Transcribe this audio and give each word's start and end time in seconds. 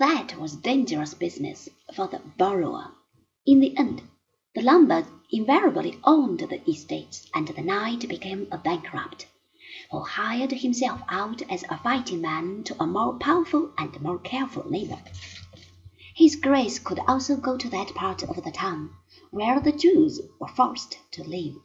That 0.00 0.38
was 0.40 0.56
dangerous 0.56 1.12
business 1.12 1.68
for 1.94 2.08
the 2.08 2.20
borrower. 2.38 2.92
In 3.44 3.60
the 3.60 3.76
end, 3.76 4.00
the 4.54 4.62
Lombard 4.62 5.04
invariably 5.30 5.98
owned 6.04 6.40
the 6.40 6.66
estates, 6.66 7.28
and 7.34 7.46
the 7.46 7.60
knight 7.60 8.08
became 8.08 8.48
a 8.50 8.56
bankrupt, 8.56 9.26
who 9.90 10.00
hired 10.00 10.52
himself 10.52 11.02
out 11.10 11.42
as 11.50 11.64
a 11.68 11.76
fighting 11.76 12.22
man 12.22 12.64
to 12.64 12.82
a 12.82 12.86
more 12.86 13.18
powerful 13.18 13.72
and 13.76 14.00
more 14.00 14.18
careful 14.18 14.70
neighbor. 14.70 14.98
His 16.14 16.34
Grace 16.34 16.78
could 16.78 17.00
also 17.06 17.36
go 17.36 17.58
to 17.58 17.68
that 17.68 17.94
part 17.94 18.22
of 18.22 18.42
the 18.42 18.50
town 18.50 18.94
where 19.30 19.60
the 19.60 19.70
Jews 19.70 20.18
were 20.40 20.48
forced 20.48 20.96
to 21.12 21.24
live. 21.24 21.56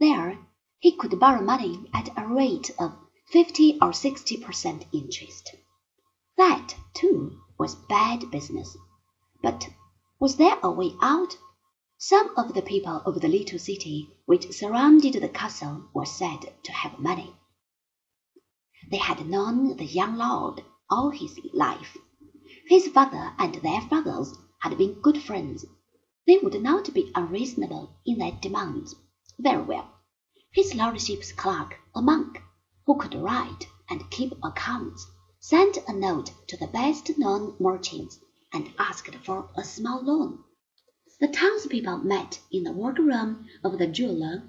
There 0.00 0.38
he 0.80 0.92
could 0.92 1.18
borrow 1.18 1.40
money 1.40 1.88
at 1.94 2.10
a 2.14 2.26
rate 2.26 2.72
of 2.78 2.92
fifty 3.32 3.78
or 3.80 3.94
sixty 3.94 4.36
per 4.36 4.52
cent 4.52 4.84
interest. 4.92 5.54
That, 6.36 6.74
too, 6.92 7.40
was 7.58 7.74
bad 7.88 8.30
business. 8.30 8.76
But 9.42 9.68
was 10.18 10.36
there 10.36 10.58
a 10.62 10.70
way 10.70 10.94
out? 11.00 11.36
Some 11.98 12.36
of 12.36 12.54
the 12.54 12.62
people 12.62 13.02
of 13.06 13.20
the 13.20 13.28
little 13.28 13.58
city 13.58 14.10
which 14.26 14.52
surrounded 14.52 15.14
the 15.14 15.28
castle 15.28 15.88
were 15.94 16.06
said 16.06 16.52
to 16.62 16.72
have 16.72 16.98
money. 16.98 17.34
They 18.90 18.98
had 18.98 19.26
known 19.26 19.76
the 19.76 19.84
young 19.84 20.16
lord 20.16 20.64
all 20.90 21.10
his 21.10 21.38
life. 21.52 21.96
His 22.66 22.88
father 22.88 23.34
and 23.38 23.54
their 23.56 23.80
fathers 23.80 24.34
had 24.60 24.76
been 24.76 25.00
good 25.00 25.22
friends. 25.22 25.64
They 26.26 26.38
would 26.38 26.60
not 26.62 26.92
be 26.92 27.12
unreasonable 27.14 27.96
in 28.04 28.18
their 28.18 28.32
demands. 28.32 28.94
Very 29.38 29.62
well. 29.62 29.90
His 30.52 30.74
lordship's 30.74 31.32
clerk, 31.32 31.76
a 31.94 32.02
monk, 32.02 32.42
who 32.86 32.96
could 32.96 33.14
write 33.14 33.66
and 33.88 34.10
keep 34.10 34.32
accounts, 34.42 35.06
sent 35.46 35.76
a 35.86 35.92
note 35.92 36.30
to 36.46 36.56
the 36.56 36.66
best 36.68 37.18
known 37.18 37.54
merchants 37.60 38.18
and 38.54 38.72
asked 38.78 39.14
for 39.16 39.50
a 39.54 39.62
small 39.62 40.02
loan. 40.02 40.42
The 41.20 41.28
townspeople 41.28 41.98
met 41.98 42.40
in 42.50 42.64
the 42.64 42.72
workroom 42.72 43.46
of 43.62 43.76
the 43.76 43.86
jeweler, 43.86 44.42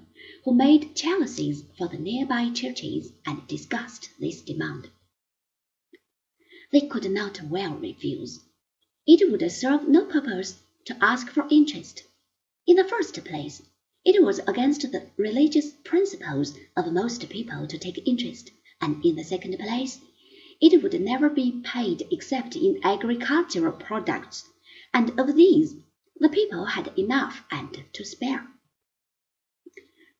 who 0.46 0.54
made 0.54 0.96
chalices 0.96 1.64
for 1.76 1.86
the 1.86 1.98
nearby 1.98 2.50
churches, 2.50 3.12
and 3.26 3.46
discussed 3.46 4.08
this 4.18 4.40
demand. 4.40 4.88
They 6.72 6.80
could 6.80 7.10
not 7.10 7.42
well 7.42 7.74
refuse. 7.74 8.40
It 9.06 9.30
would 9.30 9.52
serve 9.52 9.86
no 9.86 10.06
purpose 10.06 10.62
to 10.86 10.96
ask 11.04 11.28
for 11.28 11.46
interest. 11.50 12.04
In 12.66 12.76
the 12.76 12.88
first 12.88 13.22
place, 13.22 13.60
it 14.02 14.24
was 14.24 14.38
against 14.38 14.80
the 14.92 15.10
religious 15.18 15.72
principles 15.72 16.56
of 16.74 16.90
most 16.90 17.28
people 17.28 17.66
to 17.66 17.76
take 17.76 18.08
interest, 18.08 18.50
and 18.80 19.04
in 19.04 19.16
the 19.16 19.24
second 19.24 19.58
place, 19.58 20.00
it 20.60 20.82
would 20.82 21.00
never 21.00 21.28
be 21.28 21.60
paid 21.64 22.06
except 22.10 22.56
in 22.56 22.80
agricultural 22.82 23.72
products, 23.72 24.48
and 24.94 25.18
of 25.18 25.36
these 25.36 25.74
the 26.18 26.28
people 26.30 26.64
had 26.64 26.96
enough 26.98 27.44
and 27.50 27.84
to 27.92 28.04
spare. 28.04 28.46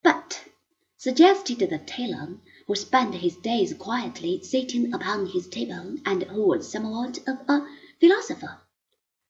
But, 0.03 0.45
suggested 0.99 1.61
the 1.61 1.79
tailor, 1.79 2.39
who 2.67 2.75
spent 2.75 3.15
his 3.15 3.37
days 3.37 3.73
quietly 3.73 4.43
sitting 4.43 4.93
upon 4.93 5.27
his 5.27 5.49
table 5.49 5.97
and 6.05 6.25
who 6.25 6.49
was 6.49 6.71
somewhat 6.71 7.19
of 7.27 7.39
a 7.49 7.67
philosopher. 7.99 8.61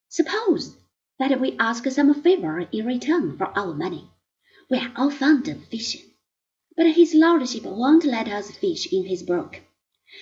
Suppose 0.09 0.75
that 1.19 1.39
we 1.39 1.55
ask 1.57 1.89
some 1.89 2.13
favor 2.21 2.67
in 2.71 2.85
return 2.85 3.37
for 3.37 3.57
our 3.57 3.73
money. 3.73 4.09
We 4.69 4.79
are 4.79 4.91
all 4.95 5.09
fond 5.09 5.47
of 5.47 5.65
fishing, 5.67 6.11
but 6.75 6.91
his 6.91 7.13
lordship 7.13 7.63
won't 7.63 8.03
let 8.03 8.27
us 8.27 8.51
fish 8.51 8.91
in 8.91 9.05
his 9.05 9.23
brook. 9.23 9.61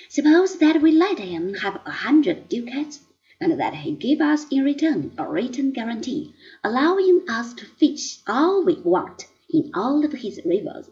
Suppose 0.10 0.58
that 0.58 0.82
we 0.82 0.92
let 0.92 1.20
him 1.20 1.54
have 1.56 1.80
a 1.86 1.92
hundred 1.92 2.50
ducats, 2.50 3.02
and 3.40 3.60
that 3.60 3.76
he 3.76 3.92
give 3.92 4.20
us 4.20 4.48
in 4.50 4.64
return 4.64 5.14
a 5.18 5.30
written 5.30 5.72
guarantee 5.72 6.34
allowing 6.64 7.30
us 7.30 7.54
to 7.54 7.66
fish 7.66 8.20
all 8.26 8.64
we 8.66 8.76
want 8.82 9.28
in 9.50 9.72
all 9.76 10.04
of 10.04 10.14
his 10.14 10.42
rivers. 10.44 10.90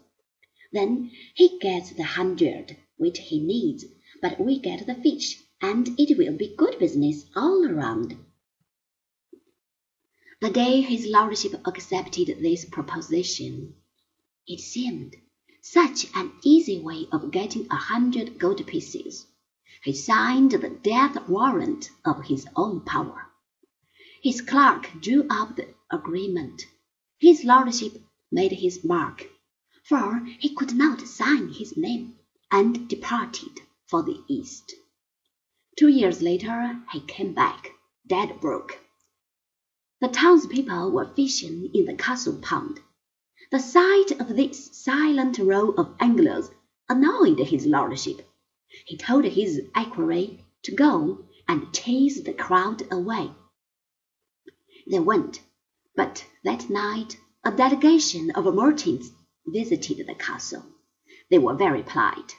Then 0.72 1.10
he 1.34 1.58
gets 1.58 1.90
the 1.92 2.04
hundred 2.04 2.76
which 2.96 3.18
he 3.18 3.40
needs, 3.40 3.84
but 4.22 4.38
we 4.38 4.58
get 4.58 4.86
the 4.86 4.94
fish, 4.94 5.40
and 5.60 5.88
it 5.98 6.16
will 6.16 6.36
be 6.36 6.54
good 6.56 6.78
business 6.78 7.24
all 7.34 7.66
around. 7.66 8.16
The 10.40 10.50
day 10.50 10.82
his 10.82 11.06
lordship 11.06 11.54
accepted 11.66 12.38
this 12.40 12.64
proposition, 12.64 13.74
it 14.46 14.60
seemed 14.60 15.16
such 15.64 16.06
an 16.14 16.32
easy 16.42 16.78
way 16.80 17.08
of 17.10 17.30
getting 17.30 17.66
a 17.70 17.76
hundred 17.76 18.38
gold 18.38 18.66
pieces. 18.66 19.26
He 19.82 19.92
signed 19.92 20.52
the 20.52 20.70
death 20.70 21.28
warrant 21.28 21.90
of 22.04 22.24
his 22.24 22.46
own 22.54 22.82
power. 22.82 23.26
His 24.22 24.40
clerk 24.40 24.90
drew 25.00 25.26
up 25.28 25.56
the 25.56 25.74
agreement. 25.90 26.62
His 27.18 27.44
lordship 27.44 28.02
made 28.30 28.52
his 28.52 28.84
mark 28.84 29.28
for 29.84 30.26
he 30.38 30.54
could 30.54 30.74
not 30.74 31.06
sign 31.06 31.52
his 31.52 31.76
name, 31.76 32.18
and 32.50 32.88
departed 32.88 33.60
for 33.86 34.02
the 34.02 34.18
East. 34.28 34.72
Two 35.76 35.88
years 35.88 36.22
later 36.22 36.80
he 36.90 37.00
came 37.00 37.34
back, 37.34 37.72
dead 38.06 38.40
broke. 38.40 38.78
The 40.00 40.08
townspeople 40.08 40.90
were 40.90 41.12
fishing 41.14 41.70
in 41.74 41.84
the 41.84 41.94
castle 41.94 42.38
pond. 42.40 42.80
The 43.54 43.60
sight 43.60 44.10
of 44.18 44.34
this 44.34 44.70
silent 44.72 45.38
row 45.38 45.70
of 45.78 45.94
anglers 46.00 46.50
annoyed 46.88 47.38
his 47.38 47.66
lordship. 47.66 48.28
He 48.84 48.96
told 48.96 49.24
his 49.24 49.60
equerry 49.76 50.44
to 50.64 50.74
go 50.74 51.24
and 51.46 51.72
chase 51.72 52.20
the 52.20 52.32
crowd 52.32 52.82
away. 52.90 53.30
They 54.90 54.98
went, 54.98 55.40
but 55.94 56.26
that 56.42 56.68
night 56.68 57.16
a 57.44 57.52
delegation 57.52 58.32
of 58.32 58.52
merchants 58.52 59.12
visited 59.46 60.04
the 60.04 60.16
castle. 60.16 60.64
They 61.30 61.38
were 61.38 61.54
very 61.54 61.84
polite. 61.84 62.34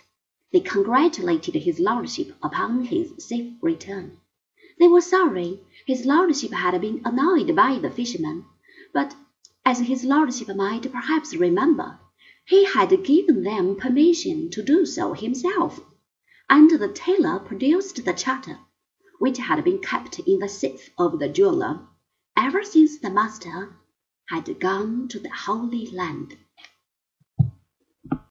They 0.52 0.60
congratulated 0.60 1.56
his 1.56 1.80
lordship 1.80 2.36
upon 2.44 2.84
his 2.84 3.14
safe 3.26 3.54
return. 3.62 4.18
They 4.80 4.90
were 4.90 5.00
sorry 5.00 5.62
his 5.88 6.06
lordship 6.06 6.52
had 6.52 6.82
been 6.82 7.04
annoyed 7.06 7.56
by 7.56 7.80
the 7.80 7.90
fishermen, 7.90 8.44
but, 8.94 9.16
as 9.68 9.80
his 9.80 10.04
lordship 10.04 10.56
might 10.56 10.92
perhaps 10.92 11.36
remember, 11.36 12.00
he 12.46 12.66
had 12.66 13.04
given 13.04 13.42
them 13.42 13.76
permission 13.76 14.48
to 14.52 14.62
do 14.62 14.86
so 14.86 15.14
himself, 15.14 15.80
and 16.48 16.70
the 16.70 16.88
tailor 16.88 17.40
produced 17.40 18.06
the 18.06 18.14
charter, 18.14 18.60
which 19.18 19.40
had 19.40 19.64
been 19.64 19.80
kept 19.80 20.20
in 20.20 20.38
the 20.38 20.48
safe 20.48 20.92
of 21.00 21.18
the 21.18 21.28
jeweler 21.28 21.88
ever 22.38 22.64
since 22.64 23.00
the 23.00 23.10
master 23.10 23.76
had 24.30 24.60
gone 24.60 25.08
to 25.08 25.20
the 25.20 25.30
Holy 25.30 25.88
Land. 25.88 26.38